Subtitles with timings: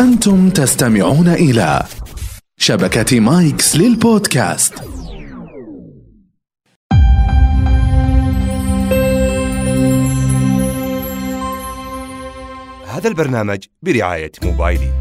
[0.00, 1.82] أنتم تستمعون إلى
[2.58, 4.74] شبكة مايكس للبودكاست.
[12.86, 14.92] هذا البرنامج برعاية موبايلي.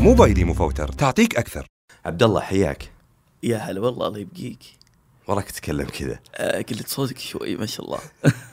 [0.00, 1.66] موبايلي مفوتر تعطيك أكثر.
[2.04, 2.90] عبد الله حياك.
[3.42, 4.58] يا هلا والله الله يبقيك.
[5.28, 6.18] وراك تتكلم كذا.
[6.34, 7.98] آه، قلت صوتك شوي ما شاء الله.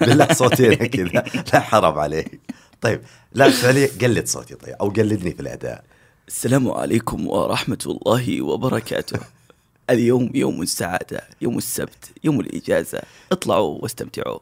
[0.02, 1.23] بالله صوتين كذا.
[1.54, 2.39] لا حرام عليك.
[2.84, 3.02] طيب
[3.34, 5.83] لا فعلي قلد صوتي طيب أو قلدني في الأداء.
[6.27, 9.19] السلام عليكم ورحمة الله وبركاته.
[9.89, 13.01] اليوم يوم السعادة يوم السبت يوم الإجازة.
[13.32, 14.39] اطلعوا واستمتعوا.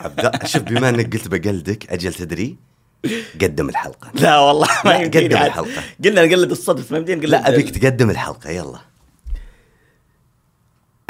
[0.00, 2.56] عبد شوف بما إنك قلت بقلدك أجل تدري
[3.40, 4.10] قدم الحلقة.
[4.14, 5.46] لا والله ما لا، قدم عاد.
[5.46, 5.82] الحلقة.
[6.04, 8.80] قلنا نقلد الصدف ما يمدينا لا أبيك تقدم الحلقة يلا.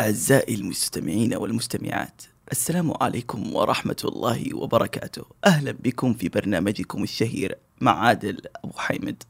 [0.00, 2.22] أعزائي المستمعين والمستمعات
[2.52, 5.24] السلام عليكم ورحمة الله وبركاته.
[5.46, 9.22] أهلا بكم في برنامجكم الشهير مع عادل أبو حيمد.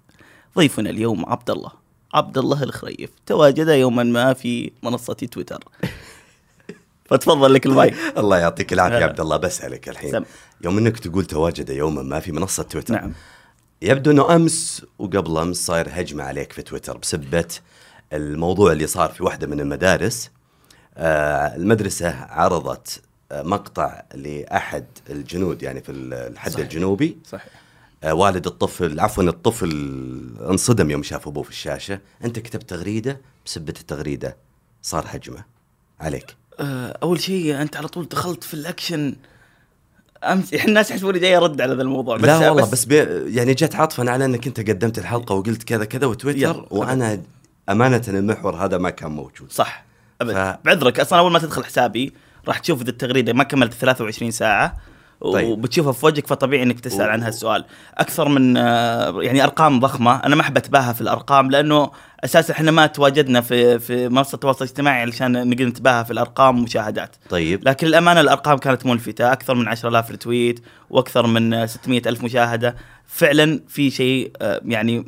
[0.56, 1.70] ضيفنا اليوم عبد الله.
[2.14, 3.10] عبد الله الخريف.
[3.26, 5.64] تواجد يوما ما في منصة تويتر.
[7.10, 7.94] فتفضل لك المايك.
[8.16, 9.04] الله يعطيك العافية هلا.
[9.04, 9.36] يا عبد الله.
[9.36, 10.12] بسألك الحين.
[10.12, 10.24] سم.
[10.64, 12.94] يوم إنك تقول تواجد يوما ما في منصة تويتر.
[12.94, 13.12] نعم.
[13.82, 17.48] يبدو إنه أمس وقبل أمس صاير هجمة عليك في تويتر بسبة
[18.12, 20.30] الموضوع اللي صار في واحدة من المدارس.
[20.96, 26.64] آه المدرسة عرضت مقطع لأحد الجنود يعني في الحد صحيح.
[26.64, 27.18] الجنوبي.
[27.30, 27.48] صحيح.
[28.04, 29.70] آه والد الطفل عفوا الطفل
[30.50, 32.00] انصدم يوم شاف ابوه في الشاشة.
[32.24, 34.36] أنت كتبت تغريدة بسبة التغريدة
[34.82, 35.44] صار هجمه
[36.00, 36.36] عليك.
[36.60, 39.14] آه، أول شيء أنت على طول دخلت في الأكشن.
[40.24, 42.96] أمس الناس يحسبوني جاي أرد على هذا الموضوع بس لا والله بس, بي
[43.36, 46.66] يعني جت عاطفا على أنك أنت قدمت الحلقة وقلت كذا كذا وتويتر.
[46.70, 47.22] وأنا
[47.68, 49.52] أمانة المحور هذا ما كان موجود.
[49.52, 49.84] صح
[50.20, 50.52] ابدا.
[50.52, 52.12] ف- بعذرك أصلا أول ما تدخل حسابي
[52.48, 54.76] راح تشوف ذي التغريدة ما كملت 23 ساعة.
[55.32, 55.48] طيب.
[55.48, 57.64] وبتشوفها في وجهك فطبيعي إنك تسأل و- عنها السؤال.
[57.98, 60.16] أكثر من آه، يعني أرقام ضخمة.
[60.16, 61.90] أنا ما أحب أتباهى في الأرقام لأنه
[62.24, 67.16] أساسا إحنا ما تواجدنا في في منصة التواصل الاجتماعي علشان نقدر نتباهى في الأرقام والمشاهدات.
[67.30, 67.68] طيب.
[67.68, 69.32] لكن الامانه الأرقام كانت ملفتة.
[69.32, 70.60] أكثر من 10000 رتويت
[70.90, 72.76] وأكثر من آه، 600 ألف مشاهدة.
[73.06, 75.06] فعلا في شيء آه، يعني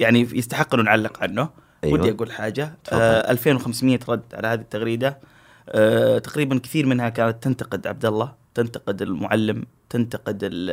[0.00, 1.40] يعني يستحق انه نعلق عنه.
[1.40, 1.50] أيوة.
[1.84, 1.98] أيوة.
[2.00, 3.00] ودي أقول حاجة تفضل.
[3.02, 5.18] آه 2500 رد على هذه التغريدة.
[5.68, 10.70] آه تقريبا كثير منها كانت تنتقد عبد الله تنتقد المعلم تنتقد ال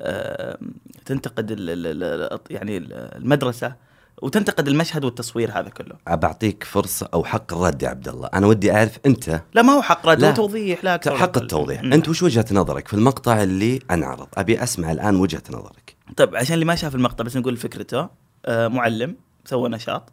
[0.00, 0.58] آه
[1.04, 2.76] تنتقد ال ال ال يعني
[3.16, 3.74] المدرسة
[4.22, 8.72] وتنتقد المشهد والتصوير هذا كله بعطيك فرصة أو حق الرد يا عبد الله أنا ودي
[8.72, 10.30] أعرف أنت لا ما هو حق رد لا.
[10.30, 11.38] هو توضيح لا أكثر حق.
[11.38, 11.92] التوضيح مم.
[11.92, 16.54] أنت وش وجهة نظرك في المقطع اللي أنعرض أبي أسمع الآن وجهة نظرك طيب عشان
[16.54, 18.08] اللي ما شاف المقطع بس نقول فكرته
[18.46, 20.12] آه معلم سوى نشاط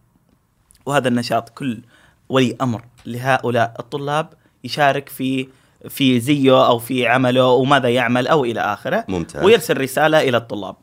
[0.85, 1.81] وهذا النشاط كل
[2.29, 4.29] ولي أمر لهؤلاء الطلاب
[4.63, 5.47] يشارك في
[5.89, 9.43] في زيه أو في عمله وماذا يعمل أو إلى آخره ممتاز.
[9.43, 10.75] ويرسل رسالة إلى الطلاب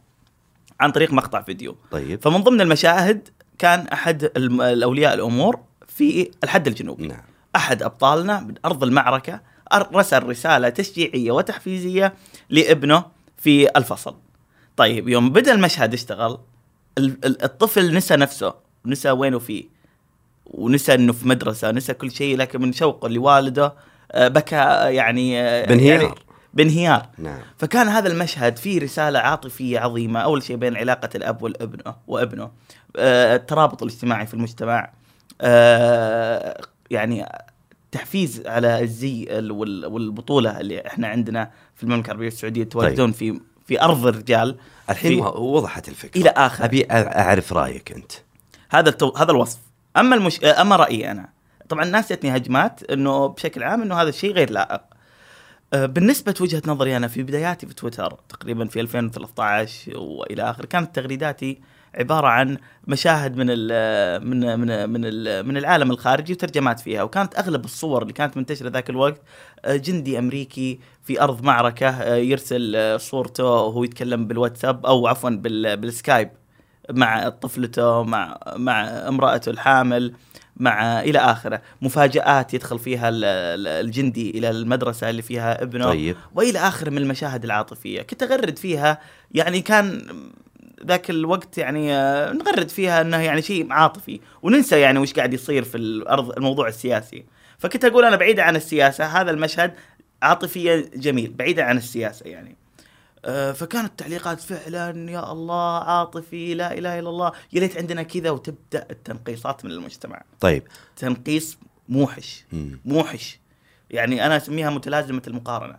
[0.81, 7.07] عن طريق مقطع فيديو طيب فمن ضمن المشاهد كان أحد الأولياء الأمور في الحد الجنوبي
[7.07, 7.23] نعم
[7.57, 9.41] أحد أبطالنا من أرض المعركة
[9.75, 12.15] رسل رسالة تشجيعية وتحفيزية
[12.51, 13.05] لابنه
[13.37, 14.17] في الفصل.
[14.77, 16.39] طيب يوم بدأ المشهد اشتغل
[16.99, 18.55] ال- ال- الطفل نسى نفسه،
[18.87, 19.65] نسى وينه فيه.
[20.51, 23.75] ونسى إنه في مدرسة، نسى كل شيء لكن من شوقه لوالده
[24.13, 26.03] آه، بكى آه، يعني آه، بانهيار.
[26.03, 26.15] يعني
[26.55, 27.07] بانهيار.
[27.19, 27.39] نعم.
[27.59, 32.51] فكان هذا المشهد فيه رسالة عاطفية عظيمة أول شيء بين علاقة الأب والابنه وابنه
[32.97, 34.91] الترابط الاجتماعي في المجتمع
[36.91, 37.27] يعني
[37.93, 43.41] تحفيز على الزي ال- وال- والبطولة اللي إحنا عندنا في المملكة العربية السعودية يتواجدون في
[43.67, 44.57] في أرض الرجال.
[44.91, 46.21] الحين وضحت الفكرة.
[46.21, 46.65] إلى آخر.
[46.65, 48.13] أبي أعرف رأيك أنت.
[48.71, 49.13] هذا التو...
[49.17, 49.59] هذا الوصف.
[50.01, 50.45] أما المش...
[50.45, 51.29] أما رأيي أنا.
[51.69, 54.81] طبعا الناس جتني هجمات إنه بشكل عام إنه هذا الشيء غير لائق.
[55.75, 60.95] أه، بالنسبة وجهه نظري أنا في بداياتي في تويتر تقريبا في 2013 وإلى آخره كانت
[60.97, 61.61] تغريداتي
[61.95, 67.39] عبارة عن مشاهد من ال من من من ال من العالم الخارجي وترجمات فيها وكانت
[67.39, 69.23] أغلب الصور اللي كانت منتشرة ذاك الوقت
[69.65, 75.77] أه، جندي أمريكي في أرض معركة أه، يرسل صورته وهو يتكلم بالواتساب أو عفوا بال
[75.77, 76.31] بالسكايب.
[76.91, 80.13] مع طفلته مع مع امرأته الحامل
[80.57, 81.63] مع إلى آخره.
[81.83, 85.85] مفاجآت يدخل فيها ال- ال- الجندي إلى المدرسة اللي فيها ابنه.
[85.85, 86.17] طيب.
[86.35, 88.03] وإلى آخره من المشاهد العاطفية.
[88.03, 88.99] كنت أغرد فيها
[89.33, 90.03] يعني كان
[90.87, 94.21] ذاك الوقت يعني آه، نغرد فيها إنه يعني شيء عاطفي.
[94.43, 97.25] وننسى يعني وش قاعد يصير في الأرض الموضوع السياسي.
[97.59, 99.73] فكنت أقول أنا بعيدا عن السياسة هذا المشهد
[100.23, 102.57] عاطفيا جميل بعيدا عن السياسة يعني.
[103.55, 107.33] فكانت التعليقات فعلا يا الله عاطفي لا إله إلا الله.
[107.53, 110.23] يا ليت عندنا كذا وتبدأ التنقيصات من المجتمع.
[110.41, 110.63] طيب.
[110.97, 112.45] تنقيص موحش.
[112.53, 112.81] مم.
[112.85, 113.39] موحش.
[113.91, 115.77] يعني أنا أسميها متلازمة المقارنة.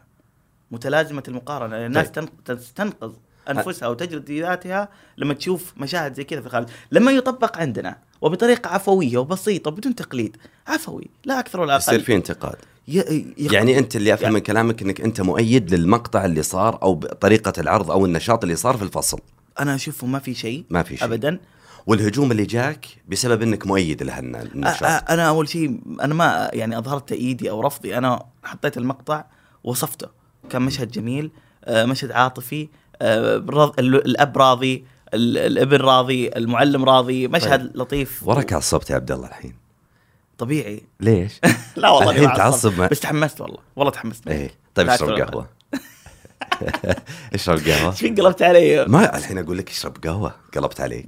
[0.72, 1.86] متلازمة المقارنة.
[1.86, 2.30] الناس طيب.
[2.46, 3.12] تن- تستنقذ
[3.50, 6.68] أنفسها وتجلد ذاتها لما تشوف مشاهد زي كذا في الخارج.
[6.92, 10.38] لما يطبق عندنا وبطريقة عفوية وبسيطة بدون تقليد.
[10.68, 12.04] عفوي لا أكثر ولا يصير أقل.
[12.04, 12.56] في انتقاد.
[13.38, 17.54] يعني أنت اللي أفهم يعني- من كلامك إنك أنت مؤيد للمقطع اللي صار أو طريقه
[17.58, 19.20] العرض أو النشاط اللي صار في الفصل.
[19.60, 21.06] أنا أشوفه ما في شيء ما في شيء.
[21.08, 21.40] ابدا.
[21.88, 27.50] والهجوم اللي جاك بسبب إنك مؤيد لهالنشاط أنا أول شيء أنا ما يعني أظهرت تأييدي
[27.50, 29.26] أو رفضي أنا حطيت المقطع
[29.64, 30.08] وصفته
[30.50, 31.32] كان مشهد جميل
[31.66, 32.70] آه، مشهد عاطفي
[33.02, 33.36] آه،
[33.80, 37.78] الأب راضي الابن راضي المعلم راضي مشهد طيب.
[37.78, 38.28] لطيف.
[38.28, 39.56] وراك عصبت يا عبد الله الحين.
[40.38, 40.84] طبيعي.
[41.00, 41.40] ليش؟
[41.76, 43.60] لا والله الحين تعصب بس تحمست والله.
[43.76, 44.52] والله تحمست إيه.
[44.76, 45.50] طيب اشرب قهوة.
[47.36, 47.92] اشرب قهوة.
[47.92, 50.36] إيش قلبت علي؟ ما الحين أقول لك اشرب قهوة.
[50.56, 51.06] قلبت عليك.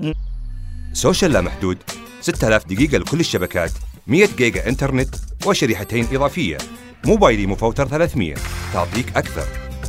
[0.93, 1.77] سوشيال لا محدود.
[2.21, 3.71] 6000 دقيقة لكل الشبكات.
[4.07, 5.15] 100 جيجا إنترنت
[5.45, 6.57] وشريحتين إضافية.
[7.05, 8.35] موبايلي مفوتر 300
[8.73, 9.45] تعطيك أكثر.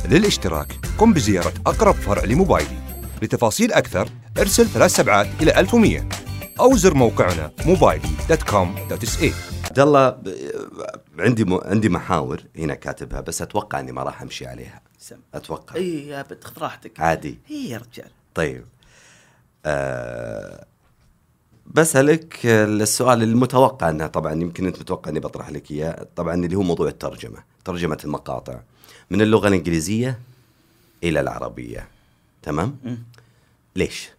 [0.09, 0.67] للاشتراك
[0.97, 2.82] قم بزيارة أقرب فرع لموبايلي.
[3.21, 6.09] لتفاصيل أكثر ارسل ثلاث سبعات إلى 1100
[6.59, 9.33] أو زر موقعنا موبايلي dot com dot SA
[9.65, 10.17] عبد الله
[11.19, 11.53] عندي م...
[11.53, 14.81] عندي محاور هنا كاتبها بس أتوقع إني ما راح أمشي عليها.
[14.99, 15.15] سم.
[15.33, 15.75] أتوقع.
[15.75, 16.99] إي يا خذ راحتك.
[16.99, 17.39] عادي.
[17.51, 18.09] إي يا رجال.
[18.35, 18.65] طيب.
[19.65, 20.65] آه
[21.65, 26.61] بسألك السؤال المتوقع انه طبعا يمكن أنت متوقع إني بطرح لك إياه طبعا اللي هو
[26.61, 28.59] موضوع الترجمة ترجمة المقاطع
[29.09, 30.19] من اللغة الإنجليزية
[31.03, 31.87] إلى العربية.
[32.43, 32.97] تمام؟ مم.
[33.75, 34.09] ليش؟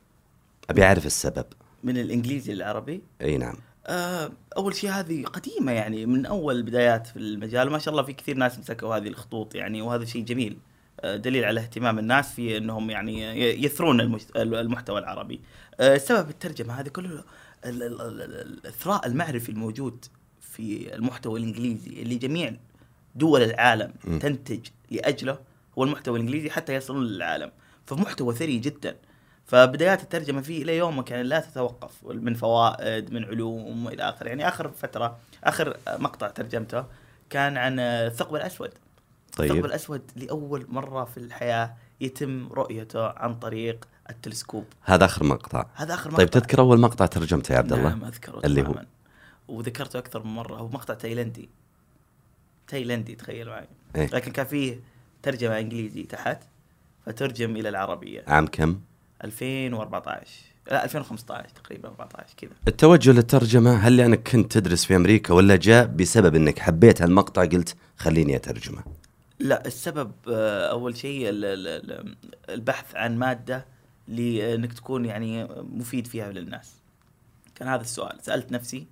[0.71, 1.47] أبي أعرف السبب.
[1.85, 3.55] من الإنجليزي للعربي؟ إي نعم.
[3.87, 8.13] آه، أول شيء هذه قديمة يعني من أول البدايات في المجال ما شاء الله في
[8.13, 10.57] كثير ناس مسكوا هذه الخطوط يعني وهذا شيء جميل.
[11.01, 14.01] آه، دليل على اهتمام الناس في إنهم يعني يثرون
[14.37, 15.41] المحتوى العربي.
[15.81, 17.25] آه، سبب الترجمة هذه كله
[17.65, 20.05] ال- ال- ال- الثراء المعرفي الموجود
[20.41, 22.55] في المحتوى الإنجليزي اللي جميع
[23.15, 24.19] دول العالم م.
[24.19, 25.39] تنتج لأجله
[25.79, 27.51] هو المحتوى الإنجليزي حتى يصلون للعالم.
[27.87, 28.97] فمحتوى ثري جدا.
[29.47, 34.49] فبدايات الترجمة فيه إلى يومك يعني لا تتوقف من فوائد من علوم إلى اخره يعني
[34.49, 36.85] آخر فترة آخر مقطع ترجمته
[37.31, 38.71] كان عن الثقب الأسود.
[39.29, 44.65] الثقب طيب الأسود لأول مرة في الحياة يتم رؤيته عن طريق التلسكوب.
[44.83, 45.67] هذا آخر مقطع.
[45.75, 46.19] هذا آخر مقطع.
[46.19, 48.85] طيب تذكر أول مقطع ترجمته يا عبد الله؟ نعم أذكره اللي هو؟
[49.49, 50.57] وذكرته أكثر من مرة.
[50.57, 51.49] هو مقطع تايلندي.
[52.69, 53.69] تايلندي تخيل معي.
[53.97, 54.81] إيه؟ لكن كان فيه
[55.23, 56.43] ترجمة إنجليزي تحت.
[57.07, 58.25] فترجم إلى العربية.
[58.29, 58.81] عام كم؟
[59.25, 60.29] 2014
[60.71, 62.51] لا 2015 تقريبا 14 كذا.
[62.69, 67.77] التوجه للترجمة هل لأنك كنت تدرس في أمريكا ولا جاء بسبب إنك حبيت هالمقطع قلت
[67.97, 68.83] خليني أترجمه؟
[69.39, 72.17] لا السبب آه، أول شيء ال- ال- ال-
[72.49, 73.65] البحث عن مادة
[74.09, 76.73] لأنك تكون يعني مفيد فيها للناس.
[77.55, 78.19] كان هذا السؤال.
[78.23, 78.87] سألت نفسي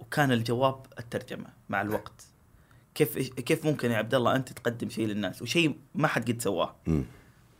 [0.00, 2.26] وكان الجواب الترجمة مع الوقت.
[2.98, 6.74] كيف كيف ممكن يا عبد الله أنت تقدم شيء للناس؟ وشيء ما حد قد سواه.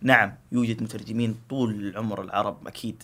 [0.02, 3.02] نعم يوجد مترجمين طول العمر العرب أكيد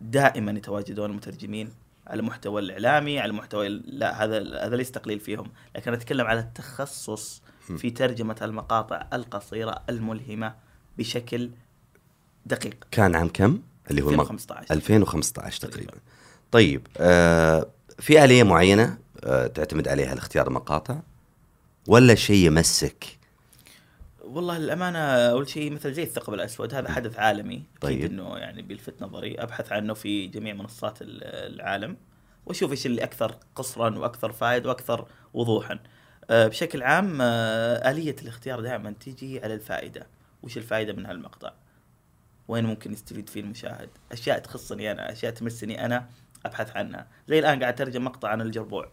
[0.00, 1.70] دائما يتواجدون المترجمين
[2.06, 5.46] على المحتوى الإعلامي على المحتوى لا هذا هذا ليس تقليل فيهم
[5.76, 7.42] لكن أتكلم على التخصص
[7.76, 10.54] في ترجمة المقاطع القصيرة الملهمة
[10.98, 11.50] بشكل
[12.46, 12.84] دقيق.
[12.90, 13.58] كان عام كم؟
[13.90, 15.92] اللي هو المق- 2015 2015 تقريبا.
[16.52, 17.66] طيب آه
[17.98, 21.00] في آلية معينة آه تعتمد عليها لاختيار المقاطع
[21.88, 23.18] ولا شيء يمسك؟
[24.24, 27.62] والله الامانه أول شيء مثل زي الثقب الأسود هذا حدث عالمي.
[27.80, 27.98] طيب.
[27.98, 29.34] أكيد إنه يعني بيلفت نظري.
[29.34, 31.24] أبحث عنه في جميع منصات ال-
[31.54, 31.96] العالم
[32.46, 35.78] وأشوف إيش اللي أكثر قصرا وأكثر فائده وأكثر وضوحا.
[36.30, 40.06] آه، بشكل عام آه، آلية الاختيار دائما تيجي على الفائدة.
[40.42, 41.52] وش الفائدة من هالمقطع؟
[42.48, 46.08] وين ممكن يستفيد فيه المشاهد؟ أشياء تخصني أنا أشياء تمسني أنا
[46.46, 47.06] أبحث عنها.
[47.28, 48.90] زي الآن قاعد أترجم مقطع عن الجربوع.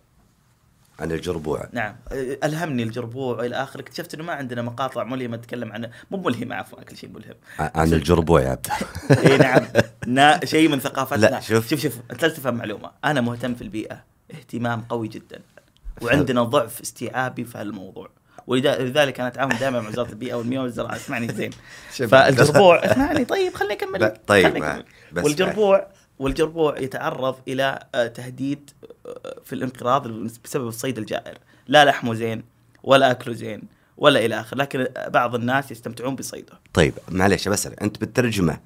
[1.00, 1.70] عن الجربوع.
[1.72, 1.96] نعم.
[2.44, 6.84] ألهمني الجربوع والى اخره اكتشفت إنه ما عندنا مقاطع ملهمة تتكلم عن مو ملهمة عفوا
[6.84, 7.36] كل شيء ملهم.
[7.60, 8.68] عن الجربوع يا عبد.
[9.26, 9.66] إي نعم.
[10.08, 11.26] نا شيء من ثقافتنا.
[11.26, 11.70] لا، شوف.
[11.70, 12.92] شوف شوف أنت تفهم معلومة.
[13.06, 14.04] أنا مهتم في البيئة.
[14.34, 15.42] اهتمام قوي جدا.
[16.02, 18.10] وعندنا ضعف استيعابي في هالموضوع.
[18.48, 20.96] ولذلك أنا أتعاون دائما مع وزارة البيئة والمياه والزراعة.
[20.96, 21.52] اسمعني زين.
[22.12, 24.14] فالجربوع اسمعني طيب خليني أكمل.
[24.28, 24.86] طيب، خليني ما- أكمل.
[25.12, 25.88] بس والجربوع
[26.20, 28.70] والجربوع يتعرض إلى آه، تهديد
[29.06, 30.08] آه، في الانقراض
[30.44, 31.38] بسبب الصيد الجائر.
[31.68, 32.44] لا لحمه زين
[32.84, 33.62] ولا اكله زين
[33.98, 36.60] ولا إلى اخره لكن بعض الناس يستمتعون بصيده.
[36.74, 38.60] طيب معلش بسأل أنت بترجمه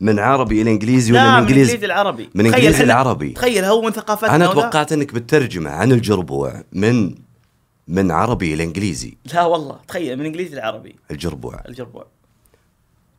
[0.00, 3.82] من عربي إلى إنجليزي ولا لا من من إنجليزي؟ العربي من إنجليزي العربي تخيل هو
[3.82, 4.46] من ثقافتنا أنا.
[4.46, 7.14] توقعت إنك بترجمه عن الجربوع من
[7.88, 9.16] من عربي إلى إنجليزي.
[9.34, 11.62] لا والله تخيل من إنجليزي العربي الجربوع.
[11.68, 12.06] الجربوع.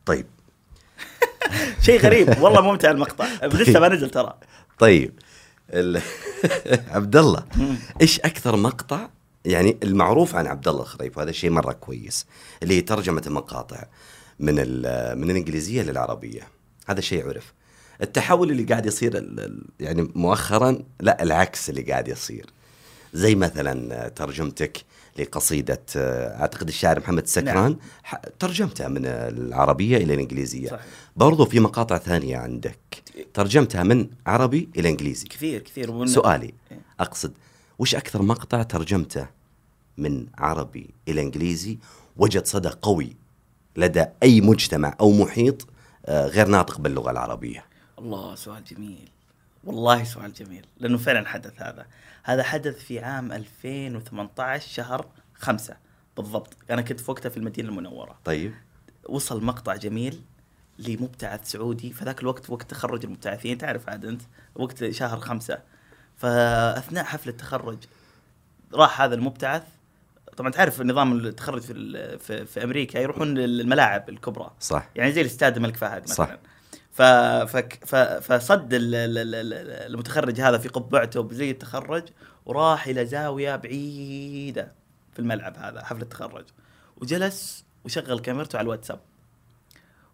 [0.06, 0.26] طيب.
[1.86, 2.28] شيء غريب.
[2.42, 3.26] والله ممتع المقطع.
[3.46, 4.34] لسه ما نزل ترى.
[4.78, 5.18] طيب.
[5.70, 6.00] ال...
[6.96, 7.44] عبد الله
[8.00, 9.08] إيش أكثر مقطع
[9.44, 12.26] يعني المعروف عن عبد الله الخريف وهذا شيء مرة كويس.
[12.62, 13.84] اللي هي ترجمة المقاطع
[14.40, 16.42] من ال- من الإنجليزية للعربية.
[16.88, 17.52] هذا شيء عرف.
[18.02, 19.28] التحول اللي قاعد يصير
[19.80, 22.46] يعني مؤخرا لا العكس اللي قاعد يصير.
[23.14, 24.78] زي مثلا ترجمتك
[25.18, 27.76] لقصيدة آه، أعتقد الشاعر محمد السكران.
[28.04, 30.68] ح- ترجمتها من العربية إلى الإنجليزية.
[30.68, 30.86] صحيح.
[31.16, 32.78] برضو في مقاطع ثانية عندك.
[33.34, 35.28] ترجمتها من عربي إلى إنجليزي.
[35.28, 35.88] كثير كثير.
[36.06, 36.78] وإن- سؤالي إيه.
[37.00, 37.32] أقصد
[37.78, 39.26] وش أكثر مقطع ترجمته
[39.98, 41.78] من عربي إلى إنجليزي؟
[42.16, 43.16] وجد صدى قوي
[43.76, 45.66] لدى أي مجتمع أو محيط
[46.06, 47.64] آه، غير ناطق باللغة العربية.
[47.98, 49.08] الله سؤال جميل.
[49.68, 51.86] والله سؤال جميل لأنه فعلا حدث هذا.
[52.22, 55.76] هذا حدث في عام 2018 شهر خمسة
[56.16, 56.56] بالضبط.
[56.70, 58.18] أنا كنت في وقتها في المدينة المنورة.
[58.24, 58.54] طيب.
[59.08, 60.22] وصل مقطع جميل
[60.78, 61.92] لمبتعث سعودي.
[61.92, 64.22] فذاك الوقت وقت تخرج المبتعثين تعرف عاد أنت
[64.54, 65.58] وقت شهر خمسة.
[66.16, 67.78] فأثناء حفل التخرج
[68.74, 69.62] راح هذا المبتعث.
[70.36, 74.50] طبعا تعرف نظام التخرج في في, في أمريكا يروحون للملاعب الكبرى.
[74.60, 74.88] صح.
[74.96, 76.30] يعني زي الاستاد الملك فهد صح.
[76.98, 77.02] ف...
[77.02, 77.94] ف...
[78.32, 82.08] فصد ال- ال- ال- ال- المتخرج هذا في قبعته بزي التخرج
[82.46, 84.72] وراح إلى زاوية بعيدة
[85.12, 86.44] في الملعب هذا حفل التخرج.
[86.96, 89.00] وجلس وشغل كاميرته على الواتساب.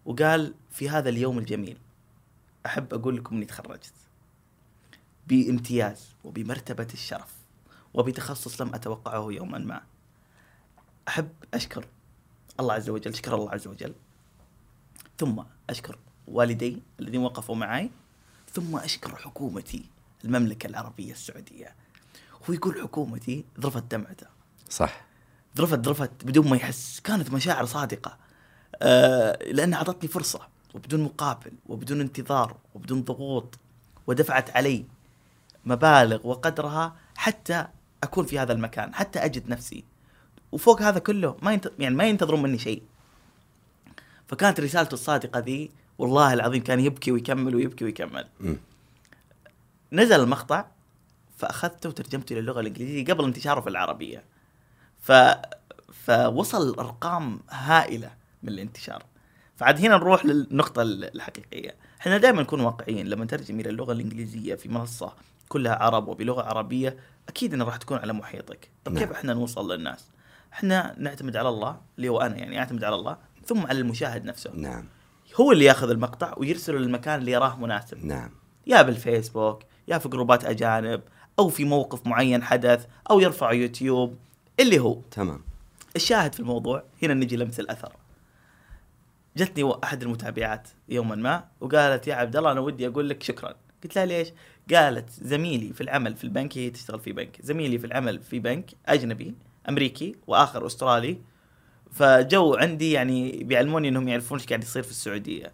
[0.05, 1.77] وقال في هذا اليوم الجميل
[2.65, 3.93] أحب أقول لكم إني تخرجت.
[5.27, 7.33] بامتياز وبمرتبة الشرف
[7.93, 9.81] وبتخصص لم أتوقعه يوما ما.
[11.07, 11.85] أحب أشكر
[12.59, 13.93] الله عز وجل اشكر الله عز وجل.
[15.17, 17.89] ثم أشكر والدي الذين وقفوا معي
[18.53, 19.85] ثم أشكر حكومتي
[20.25, 21.75] المملكة العربية السعودية.
[22.49, 24.27] هو يقول حكومتي ذرفت دمعته.
[24.69, 25.05] صح.
[25.57, 26.99] ذرفت ذرفت بدون ما يحس.
[26.99, 28.17] كانت مشاعر صادقة.
[28.81, 33.59] آه لانها أعطتني فرصة وبدون مقابل وبدون انتظار وبدون ضغوط
[34.07, 34.85] ودفعت علي
[35.65, 37.67] مبالغ وقدرها حتى
[38.03, 39.83] أكون في هذا المكان حتى أجد نفسي.
[40.51, 41.71] وفوق هذا كله ما ينت...
[41.79, 42.83] يعني ما ينتظرون مني شيء.
[44.27, 48.25] فكانت رسالته الصادقة ذي والله العظيم كان يبكي ويكمل ويبكي ويكمل.
[48.39, 48.57] مم.
[49.91, 50.65] نزل المقطع
[51.37, 54.23] فأخذته وترجمته للغه الإنجليزية قبل انتشاره في العربية.
[55.01, 55.11] ف
[55.93, 58.11] فوصل أرقام هائلة
[58.43, 59.03] من الانتشار.
[59.55, 61.75] فعاد هنا نروح للنقطة الحقيقية.
[62.01, 63.07] إحنا دائما نكون واقعيين.
[63.07, 65.13] لما نترجم إلى اللغة الإنجليزية في منصة
[65.49, 66.97] كلها عرب وبلغه عربية
[67.29, 68.69] أكيد إنها راح تكون على محيطك.
[68.85, 69.03] طب نعم.
[69.03, 70.05] كيف إحنا نوصل للناس؟
[70.53, 74.51] إحنا نعتمد على الله اللي هو أنا يعني أعتمد على الله ثم على المشاهد نفسه.
[74.53, 74.85] نعم.
[75.35, 78.05] هو اللي ياخذ المقطع ويرسله للمكان اللي يراه مناسب.
[78.05, 78.29] نعم.
[78.67, 81.01] يا بالفيسبوك يا في جروبات أجانب
[81.39, 84.17] أو في موقف معين حدث أو يرفع يوتيوب
[84.59, 85.01] اللي هو.
[85.11, 85.41] تمام.
[85.95, 87.95] الشاهد في الموضوع هنا نجي لمس الأثر.
[89.37, 93.55] جتني أحد المتابعات يوما ما وقالت يا عبد الله أنا ودي أقول لك شكرا.
[93.83, 94.27] قلت لها ليش؟
[94.73, 97.37] قالت زميلي في العمل في البنك هي تشتغل في بنك.
[97.41, 99.35] زميلي في العمل في بنك أجنبي
[99.69, 101.17] أمريكي وآخر أسترالي.
[101.95, 105.51] فجو عندي يعني بيعلموني إنهم يعرفون إيش قاعد يصير في السعودية.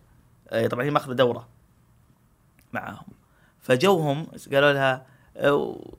[0.49, 1.47] آه، طبعا هي ماخذة دورة
[2.73, 3.05] معاهم.
[3.61, 5.05] فجوهم قالوا لها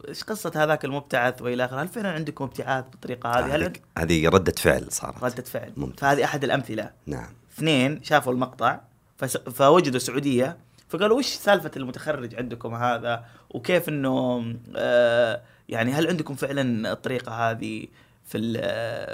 [0.09, 4.53] إيش قصة هذاك المبتعث وإلى آخره؟ هل فعلا عندكم ابتعاث بالطريقة هذه؟ هل هذه ردة
[4.53, 5.25] فعل صارت.
[5.25, 5.73] ردة فعل.
[5.77, 6.01] ممتاز.
[6.01, 6.91] فهذه أحد الأمثلة.
[7.07, 7.29] نعم.
[7.53, 8.81] اثنين شافوا المقطع
[9.19, 9.37] فس...
[9.37, 10.57] فوجدوا سعوديه
[10.89, 14.45] فقالوا وش سالفة المتخرج عندكم هذا؟ وكيف إنه
[14.77, 17.87] آه يعني هل عندكم فعلا الطريقة هذه
[18.25, 18.53] في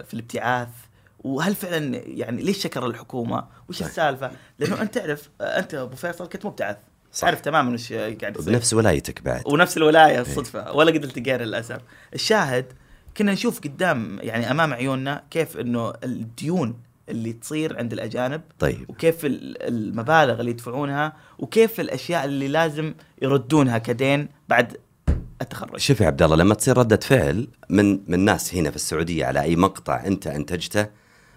[0.04, 0.68] في الابتعاث؟
[1.25, 3.87] وهل فعلا يعني ليش شكر الحكومة؟ وش صح.
[3.87, 6.76] السالفة؟ لأنه أنت تعرف آه، أنت أبو فيصل كنت مبتعث
[7.12, 7.20] صح.
[7.20, 11.80] تعرف تماما وش قاعد يصير بنفس ولايتك بعد ونفس الولاية الصدفه ولا قد التقينا للأسف
[12.14, 12.66] الشاهد
[13.16, 19.25] كنا نشوف قدام يعني أمام عيوننا كيف إنه الديون اللي تصير عند الأجانب طيب وكيف
[19.25, 24.76] ال- المبالغ اللي يدفعونها وكيف الأشياء اللي لازم يردونها كدين بعد
[25.42, 29.26] التخرج شوف يا عبد الله لما تصير ردة فعل من من ناس هنا في السعودية
[29.26, 30.87] على أي مقطع أنت أنتجته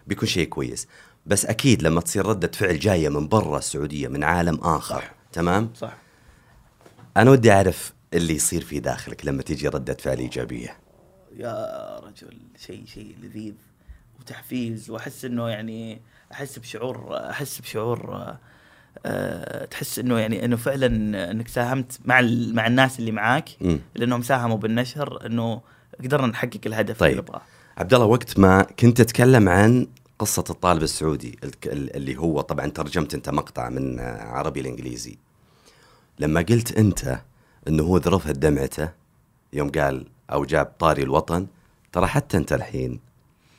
[0.08, 0.88] بيكون شيء كويس
[1.26, 5.12] بس أكيد لما تصير ردة فعل جاية من برا السعودية من عالم آخر صح.
[5.32, 5.98] تمام صح
[7.18, 10.78] أنا ودي أعرف اللي يصير في داخلك لما تيجي ردة فعل إيجابية
[11.38, 13.54] يا رجل شيء شيء لذيذ
[14.20, 18.34] وتحفيز وأحس إنه يعني أحس بشعور أحس بشعور
[19.06, 20.86] آه، تحس إنه يعني إنه فعلا
[21.32, 22.22] إنك ساهمت مع
[22.54, 23.80] مع الناس اللي معاك مم.
[23.96, 25.62] لأنهم ساهموا بالنشر إنه
[26.04, 27.12] قدرنا نحقق الهدف طيب.
[27.12, 27.42] اللي نبغاه
[27.82, 29.88] عبد الله وقت ما كنت تتكلم عن
[30.20, 31.40] قصة الطالب السعودي
[31.74, 35.18] اللي هو طبعا ترجمت أنت مقطع من عربي لإنجليزي.
[36.20, 37.20] لما قلت أنت
[37.68, 38.90] أنه هو ذرفت دمعته
[39.54, 41.48] يوم قال أو جاب طاري الوطن
[41.92, 43.00] ترى حتى أنت الحين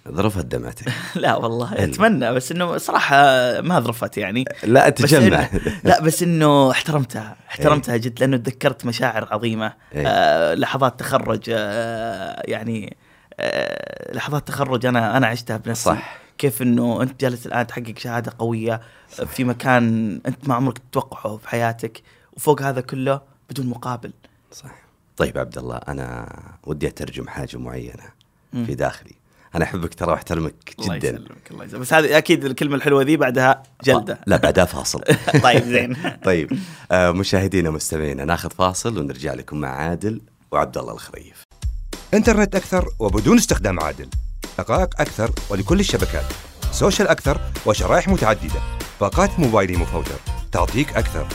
[0.09, 1.85] ذرفت دمعتك لا والله.
[1.85, 3.17] أتمنى بس إنه صراحة
[3.61, 4.45] ما ظرفت يعني.
[4.65, 5.23] لا بس تجمع.
[5.23, 5.51] إنه
[5.85, 10.07] لا بس إنه احترمتها احترمتها جد لأنه تذكرت مشاعر عظيمة إيه.
[10.07, 12.97] آه لحظات تخرج آه يعني
[14.13, 15.85] لحظات تخرج أنا أنا عشتها بنفسي.
[15.85, 16.19] صح.
[16.39, 21.49] كيف إنه أنت جالس الآن تحقق شهادة قوية في مكان أنت ما عمرك تتوقعه في
[21.49, 23.21] حياتك وفوق هذا كله
[23.51, 24.13] بدون مقابل.
[24.53, 24.75] صح.
[25.17, 26.29] طيب عبد الله أنا
[26.65, 28.05] ودي أترجم حاجة معينة
[28.53, 28.65] مم.
[28.65, 29.15] في داخلي.
[29.55, 31.09] أنا أحبك ترى وأحترمك الله جدا.
[31.09, 31.81] يسلمك الله يسلمك.
[31.81, 34.21] بس هذه أكيد الكلمة الحلوة ذي بعدها جلدة.
[34.27, 35.01] لا بعدها فاصل.
[35.45, 35.97] طيب زين.
[36.25, 36.59] طيب
[36.93, 40.21] آه مشاهدينا ومستمعينا ناخذ فاصل ونرجع لكم مع عادل
[40.51, 41.43] وعبد الله الخريف.
[42.15, 44.09] انترنت أكثر وبدون استخدام عادل.
[44.59, 46.25] دقائق أكثر ولكل الشبكات.
[46.73, 48.61] سوشيال أكثر وشرائح متعددة.
[49.01, 50.21] باقات موبايلي مفوتر.
[50.53, 51.27] تعطيك أكثر.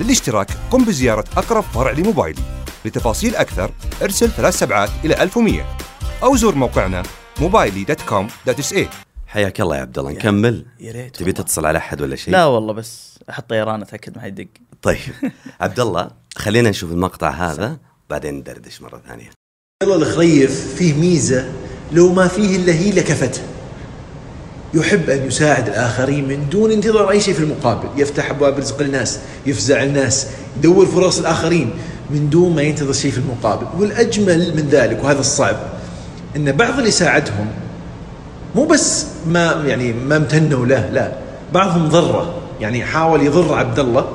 [0.00, 2.42] للاشتراك قم بزيارة أقرب فرع لموبايلي.
[2.84, 3.70] لتفاصيل أكثر
[4.02, 5.76] ارسل ثلاث سبعات إلى 1100
[6.22, 7.02] أو زور موقعنا
[7.40, 8.88] موبايلي dot com dot SA
[9.26, 10.12] حياك الله يا عبد الله.
[10.12, 10.66] نكمل.
[10.80, 11.32] يا ريت تبي.
[11.32, 14.50] تتصل على أحد ولا شيء؟ لا والله بس أحط طيران أتأكد ما حد يدق
[14.82, 14.98] طيب.
[15.60, 17.78] عبد الله خلينا نشوف المقطع هذا
[18.10, 19.30] بعدين ندردش مرة ثانية.
[19.82, 21.44] الله الخريف فيه ميزة
[21.92, 23.40] لو ما فيه إلا هي لكفته
[24.74, 27.88] يحب أن يساعد الآخرين من دون انتظار أي شيء في المقابل.
[27.96, 30.26] يفتح أبواب رزق الناس يفزع الناس
[30.58, 31.70] يدور فرص الآخرين
[32.10, 33.66] من دون ما ينتظر شيء في المقابل.
[33.78, 35.56] والأجمل من ذلك وهذا الصعب
[36.36, 37.46] أن بعض اللي ساعدهم
[38.54, 41.12] مو بس ما يعني ما امتنوا له لا
[41.52, 42.34] بعضهم ضره.
[42.60, 44.08] يعني حاول يضر عبد الله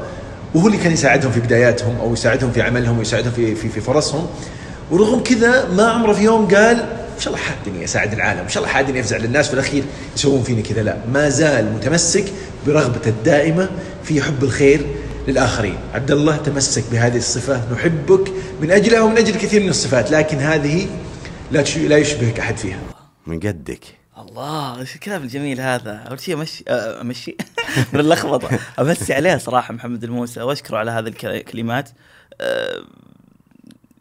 [0.55, 4.27] وهو اللي كان يساعدهم في بداياتهم أو يساعدهم في عملهم ويساعدهم في في, في فرصهم.
[4.91, 6.79] ورغم كذا ما عمره في يوم قال
[7.15, 9.83] إن شاء الله حادني أساعد العالم إن شاء الله حادني أفزع للناس في الأخير
[10.15, 12.25] يسوون فيني كذا لا ما زال متمسك
[12.67, 13.69] برغبته الدائمة
[14.03, 14.85] في حب الخير
[15.27, 15.77] للآخرين.
[15.93, 18.31] عبد الله تمسك بهذه الصفة نحبك
[18.61, 20.87] من أجلها ومن أجل كثير من الصفات لكن هذه
[21.51, 22.79] لا تش- لا يشبهك أحد فيها.
[23.27, 23.79] من قدك
[24.17, 27.35] الله إيش الكلام الجميل هذا؟ أول شيء أمشي أمشي؟
[27.93, 31.89] من اللخبطه أمسي عليه صراحة محمد الموسى وأشكره على هذه الك- الكلمات.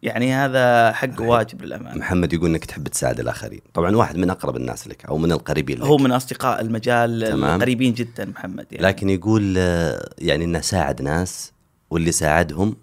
[0.03, 1.99] يعني هذا حق واجب للأمانة.
[1.99, 3.61] محمد يقول إنك تحب تساعد الآخرين.
[3.75, 5.85] طبعا واحد من أقرب الناس لك أو من القريبين لك.
[5.85, 7.55] هو من أصدقاء المجال تمام.
[7.55, 8.87] القريبين جدا محمد يعني.
[8.87, 11.53] لكن يقول آه، يعني إنه ساعد ناس
[11.91, 12.77] واللي ساعدهم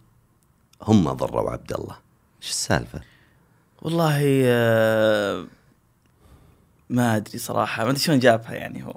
[0.84, 1.96] هم ضروا عبد الله.
[2.42, 3.02] إيش السالفة؟
[3.82, 5.46] والله آه،
[6.90, 7.84] ما أدري صراحة.
[7.84, 8.96] ما أدري شلون جابها يعني هو.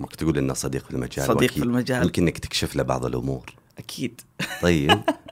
[0.00, 2.02] ممكن تقول إنه صديق في المجال صديق في المجال.
[2.02, 3.54] يمكن إنك تكشف له بعض الأمور.
[3.78, 4.20] أكيد.
[4.62, 5.00] طيب.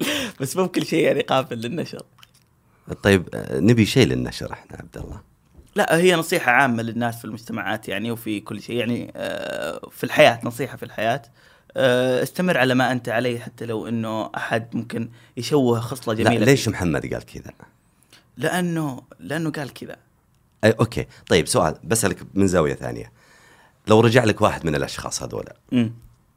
[0.40, 2.02] بس مو بكل شيء يعني قابل للنشر.
[3.02, 5.20] طيب نبي شيء للنشر إحنا عبد الله.
[5.76, 8.76] لا هي نصيحة عامة للناس في المجتمعات يعني وفي كل شيء.
[8.76, 11.22] يعني آه، في الحياة نصيحة في الحياة.
[11.76, 16.44] آه، استمر على ما أنت عليه حتى لو أنه أحد ممكن يشوه خصلة لا جميلة
[16.44, 16.72] ليش فيك.
[16.72, 17.52] محمد قال كذا؟
[18.36, 19.96] لأنه لأنه قال كذا.
[20.64, 21.06] أي أوكي.
[21.28, 23.12] طيب سؤال بسألك من زاوية ثانية.
[23.86, 25.56] لو رجع لك واحد من الأشخاص هذولا.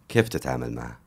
[0.09, 0.99] كيف تتعامل معه؟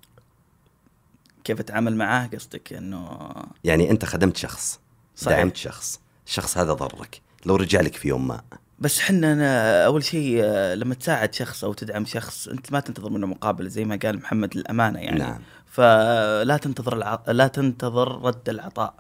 [1.45, 3.31] كيف أتعامل معاه قصدك أنه
[3.65, 4.81] يعني أنت خدمت شخص
[5.17, 5.39] صحيح.
[5.39, 8.41] دعمت شخص الشخص هذا ضرك لو رجع لك في يوم ما
[8.79, 13.11] بس حنا أنا أول شيء آه، لما تساعد شخص أو تدعم شخص أنت ما تنتظر
[13.11, 15.41] منه مقابل زي ما قال محمد الأمانة يعني نعم.
[15.67, 17.23] فلا تنتظر الع...
[17.29, 18.95] لا تنتظر رد العطاء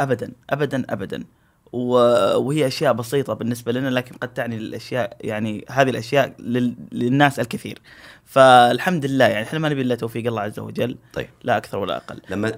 [0.00, 1.24] ابدا ابدا ابدا.
[1.72, 6.74] وهي أشياء بسيطة بالنسبة لنا لكن قد تعني الأشياء يعني هذه الأشياء لل...
[6.92, 7.78] للناس الكثير.
[8.24, 11.28] فالحمد لله يعني إحنا ما نبي إلا توفيق الله عز وجل طيب.
[11.42, 12.20] لا أكثر ولا أقل.
[12.30, 12.52] لما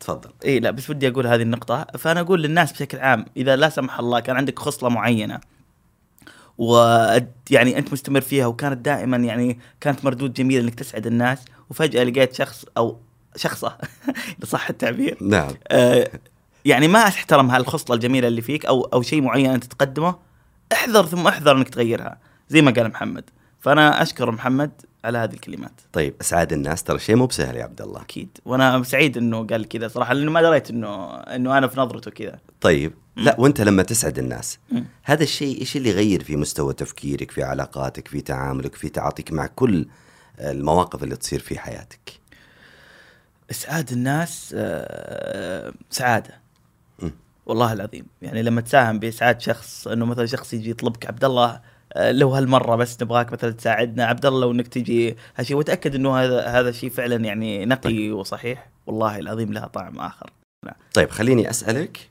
[0.00, 0.30] تفضل.
[0.44, 1.86] إي لا بس ودي أقول هذه النقطة.
[1.98, 5.40] فأنا أقول للناس بشكل عام إذا لا سمح الله كان عندك خصلة معينة
[6.58, 6.76] و
[7.50, 11.38] يعني أنت مستمر فيها وكانت دائما يعني كانت مردود جميل إنك تسعد الناس
[11.70, 13.00] وفجأة لقيت شخص أو
[13.36, 13.78] شخصة
[14.38, 15.50] إذا صح التعبير نعم.
[15.68, 16.10] آه،
[16.64, 20.16] يعني ما تحترم هالخصلة الجميلة اللي فيك أو أو شيء معين أنت تقدمه
[20.72, 23.24] احذر ثم احذر إنك تغيرها زي ما قال محمد.
[23.60, 24.70] فأنا أشكر محمد
[25.04, 25.80] على هذه الكلمات.
[25.92, 28.00] طيب اسعاد الناس ترى شيء مو بسهل يا عبد الله.
[28.00, 28.38] أكيد.
[28.44, 32.38] وأنا سعيد إنه قال كذا صراحة لأنه ما دريت انه إنه أنا في نظرته كذا.
[32.60, 32.92] طيب.
[33.16, 34.84] لا وأنت لما تسعد الناس مم.
[35.02, 39.46] هذا الشيء إيش اللي يغير في مستوى تفكيرك في علاقاتك في تعاملك في تعاطيك مع
[39.46, 39.86] كل
[40.40, 42.20] المواقف اللي تصير في حياتك؟
[43.50, 46.43] اسعاد الناس آه، سعادة.
[47.46, 48.06] والله العظيم.
[48.22, 51.60] يعني لما تساهم بإسعاد شخص إنه مثلا شخص يجي يطلبك عبد الله
[51.92, 55.16] آه، لو هالمرة بس نبغاك مثلا تساعدنا عبد الله لو إنك تجي.
[55.36, 58.14] هالشيء وتاكد إنه هذا هذا الشيء فعلا يعني نقي طيب.
[58.14, 58.70] وصحيح.
[58.86, 60.30] والله العظيم لها طعم آخر.
[60.94, 62.10] طيب خليني أسألك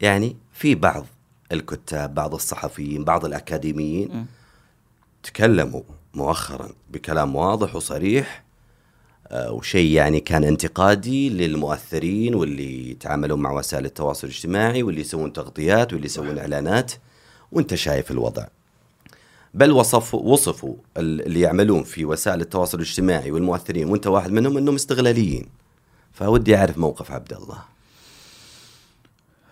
[0.00, 1.06] يعني في بعض
[1.52, 4.26] الكتاب بعض الصحفيين بعض الأكاديميين مم.
[5.22, 5.82] تكلموا
[6.14, 8.44] مؤخرا بكلام واضح وصريح
[9.32, 16.06] وشيء يعني كان انتقادي للمؤثرين واللي يتعاملون مع وسائل التواصل الاجتماعي واللي يسوون تغطيات واللي
[16.06, 16.92] يسوون إعلانات.
[17.52, 18.46] وأنت شايف الوضع.
[19.54, 24.74] بل وصفوا وصفوا ال- اللي يعملون في وسائل التواصل الاجتماعي والمؤثرين وأنت واحد منهم أنهم
[24.74, 25.46] استغلاليين.
[26.12, 27.58] فودي أعرف موقف عبد الله.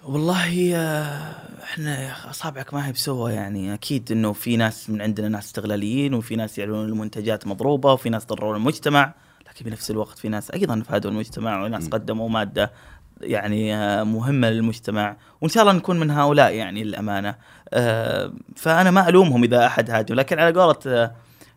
[0.04, 1.34] والله آه،
[1.64, 3.74] إحنا أصابعك ما هي بسوى يعني.
[3.74, 8.26] أكيد إنه في ناس من عندنا ناس استغلاليين وفي ناس يعلنون المنتجات مضروبة وفي ناس
[8.26, 9.14] ضرروا المجتمع.
[9.56, 12.72] لكن بنفس الوقت في ناس أيضا فادوا المجتمع وناس قدموا مادة
[13.20, 17.34] يعني آه، مهمة للمجتمع وإن شاء الله نكون من هؤلاء يعني للأمانة.
[17.72, 21.10] آه، فأنا ما ألومهم إذا أحد هاجم لكن على قولة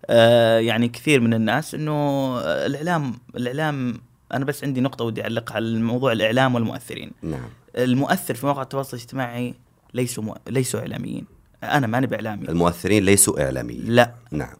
[0.06, 4.02] آه، يعني كثير من الناس إنه آه، الإعلام الإعلام
[4.34, 7.12] أنا بس عندي نقطة ودي أعلقها على الموضوع الإعلام والمؤثرين.
[7.22, 7.50] نعم.
[7.78, 9.54] المؤثر في مواقع التواصل الاجتماعي
[9.94, 10.36] ليسوا مؤ...
[10.50, 11.26] ليسوا إعلاميين.
[11.64, 12.50] أنا ماني بإعلامي.
[12.50, 13.86] المؤثرين ليسوا إعلاميين.
[13.88, 14.14] لا.
[14.32, 14.56] نعم.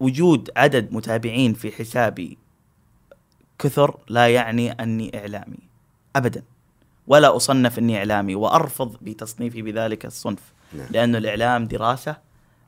[0.00, 2.38] وجود عدد متابعين في حسابي
[3.58, 5.58] كثر لا يعني أني إعلامي.
[6.16, 6.42] ابدا.
[7.06, 10.52] ولا أصنف أني إعلامي وأرفض بتصنيفي بذلك الصنف.
[10.72, 10.86] نعم.
[10.90, 12.16] لأنه الإعلام دراسة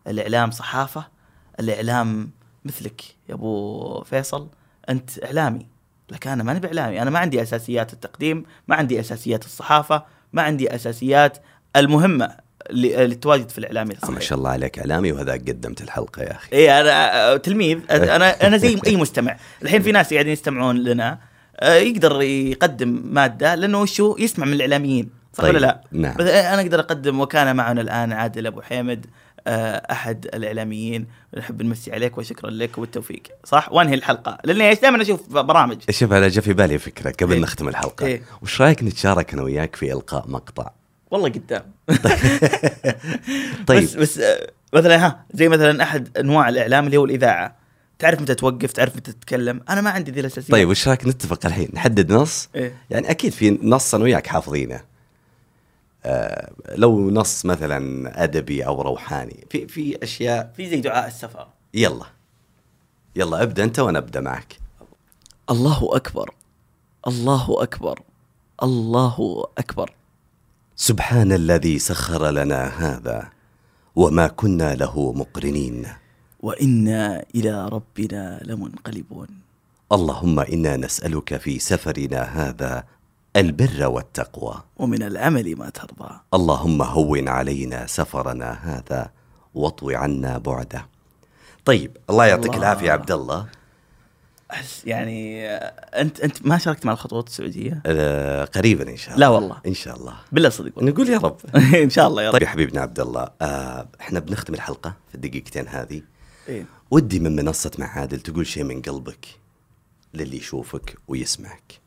[0.06, 1.08] الإعلام صحافة
[1.60, 2.30] الإعلام
[2.64, 4.48] مثلك يا أبو فيصل.
[4.88, 5.66] أنت إعلامي.
[6.10, 7.02] لكن أنا ماني بإعلامي.
[7.02, 11.38] أنا ما عندي أساسيات التقديم ما عندي أساسيات الصحافة ما عندي أساسيات
[11.76, 12.36] المهمة.
[12.70, 14.14] اللي اللي تواجد في الاعلام آه، الصحيح.
[14.14, 16.48] ما شاء الله عليك إعلامي وهذاك قدمت الحلقة يا أخي.
[16.52, 17.78] اي أنا آه، تلميذ.
[17.90, 19.36] أنا أنا زي أي مستمع.
[19.62, 21.18] الحين في ناس قاعدين يستمعون لنا.
[21.60, 25.10] آه، يقدر يقدم مادة لأنه وشو يسمع من الإعلاميين.
[25.32, 26.14] صح طيب، ولا لا؟ نعم.
[26.16, 29.06] بس أنا أقدر أقدم وكان معنا الآن عادل أبو حامد
[29.46, 31.06] آه، أحد الإعلاميين.
[31.36, 33.22] نحب نمسي عليك وشكرا لك والتوفيق.
[33.44, 34.38] صح؟ وأنهي الحلقة.
[34.44, 35.78] لأني دائما أشوف برامج.
[35.90, 37.40] شوف أنا جا في بالي فكرة قبل إيه.
[37.40, 38.06] نختم الحلقة.
[38.06, 38.22] إيه.
[38.42, 40.70] وش رأيك نتشارك أنا وياك في إلقاء مقطع؟
[41.10, 41.72] والله قدام.
[43.66, 43.82] طيب.
[43.82, 47.56] بس بس آه، مثلا ها زي مثلا أحد أنواع الإعلام اللي هو الإذاعة.
[47.98, 50.50] تعرف متى توقف؟ تعرف متى تتكلم؟ أنا ما عندي ذي الأساسيات.
[50.50, 54.80] طيب وش رايك نتفق الحين؟ نحدد نص؟ إيه؟ يعني أكيد في نص أنا وياك حافظينه.
[56.04, 61.48] آه لو نص مثلا أدبي أو روحاني في في أشياء في زي دعاء السفر.
[61.74, 62.06] يلا.
[63.16, 64.58] يلا أبدأ أنت وأنا أبدأ معك.
[65.50, 66.34] الله أكبر.
[67.06, 68.02] الله أكبر.
[68.62, 69.90] الله أكبر.
[70.76, 73.28] سبحان الذي سخر لنا هذا
[73.96, 75.86] وما كنا له مقرنين.
[76.40, 79.28] وإنا إلى ربنا لمنقلبون.
[79.92, 82.84] اللهم إنا نسألك في سفرنا هذا
[83.36, 84.54] البر والتقوى.
[84.76, 86.12] ومن العمل ما ترضى.
[86.34, 89.10] اللهم هون علينا سفرنا هذا
[89.54, 90.86] واطوي عنا بعده.
[91.64, 92.54] طيب الله يعطيك.
[92.54, 93.46] العافية يا عبد الله.
[94.52, 99.20] أحس يعني أنت أنت ما شاركت مع الخطوات السعودية؟ آه قريبا إن شاء الله.
[99.26, 99.60] لا والله.
[99.66, 100.14] إن شاء الله.
[100.32, 100.92] بالله صدق والله.
[100.92, 101.36] نقول يا رب.
[101.84, 102.32] إن شاء الله يا رب.
[102.32, 106.02] طيب يا حبيبنا عبد الله آه إحنا بنختم الحلقة في الدقيقتين هذه.
[106.48, 106.66] إيه.
[106.90, 109.26] ودي من منصة معادل تقول شيء من قلبك
[110.14, 111.80] للي يشوفك ويسمعك.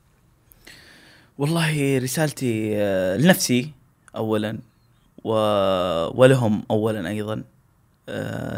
[1.38, 3.72] والله رسالتي آه، لنفسي
[4.16, 4.60] اولا
[5.24, 5.32] و...
[6.22, 7.44] ولهم اولا أيضا.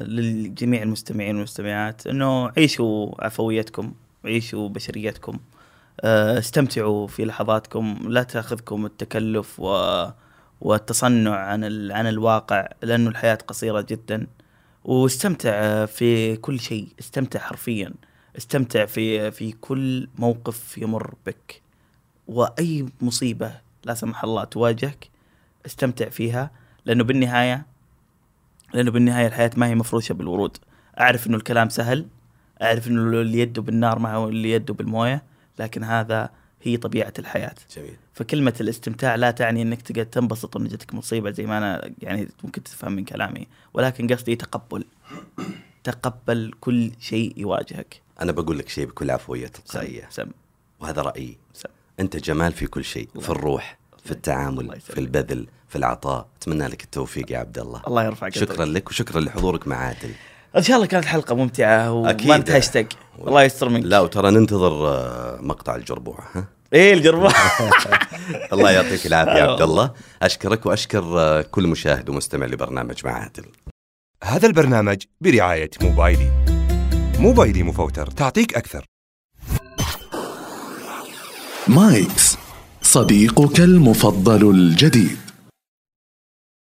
[0.04, 3.94] للجميع المستمعين والمستمعات إنه عيشوا عفويتكم
[4.26, 5.40] عيشوا بشريتكم.
[6.02, 10.06] آه، استمتعوا في لحظاتكم لا تأخذكم التكلف و...
[10.62, 11.92] والتصنع عن ال...
[11.92, 14.28] عن الواقع لأنه الحياة قصيرة جدا.
[14.84, 17.94] واستمتع في كل شيء استمتع حرفيا.
[18.38, 21.62] استمتع في في كل موقف يمر بك.
[22.28, 23.52] وأي مصيبة
[23.84, 25.10] لا سمح الله تواجهك
[25.66, 26.52] استمتع فيها.
[26.86, 27.66] لأنه بالنهاية
[28.74, 30.58] لأنه بالنهاية الحياة ما هي مفروشة بالورود.
[31.00, 32.08] أعرف إنه الكلام سهل
[32.62, 35.24] أعرف إنه اللي يده بالنار ما هو اللي يده بالموية
[35.60, 36.30] لكن هذا
[36.62, 37.56] هي طبيعة الحياة.
[37.76, 37.96] جميل.
[38.14, 42.64] فكلمة الاستمتاع لا تعني إنك تقعد تنبسط إن جتك مصيبة زي ما أنا يعني ممكن
[42.64, 44.86] تفهم من كلامي، ولكن قصدي تقبل.
[45.84, 48.02] تقبل كل شيء يواجهك.
[48.22, 50.28] أنا بقول لك شيء بكل عفوية تلقائيه سم.
[50.80, 51.38] وهذا رأيي.
[51.54, 51.70] سم.
[52.00, 54.82] أنت جمال في كل شيء في الروح في التعامل.
[54.82, 55.48] في البذل.
[55.72, 56.26] في العطاء.
[56.42, 57.82] أتمنى لك التوفيق يا عبد الله.
[57.88, 58.52] الله يرفع قدرك.
[58.52, 60.12] شكرا لك وشكرا لحضورك مع عادل
[60.58, 62.26] إن شاء الله كانت حلقة ممتعة أكيد.
[62.26, 62.88] وما انت هاشتاج
[63.28, 63.86] الله يستر منك.
[63.86, 67.34] لا وترى ننتظر آه، مقطع الجربوع ها؟ إيه الجربة
[68.54, 69.92] الله يعطيك العافية يا عبد الله.
[70.22, 73.46] أشكرك وأشكر آه، كل مشاهد ومستمع لبرنامج مع عادل
[74.24, 76.32] هذا البرنامج برعاية موبايلي.
[77.20, 78.86] موبايلي مفوتر تعطيك أكثر.
[81.68, 82.38] مايكس
[82.82, 85.31] صديقك المفضل الجديد.